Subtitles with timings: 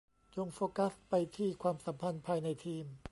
[0.35, 2.85] จงโฟกัสไปที่ความสัมพันธ์ภายในทีม